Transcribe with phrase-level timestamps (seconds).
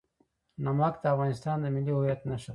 [0.65, 2.47] نمک د افغانستان د ملي هویت نښه ده.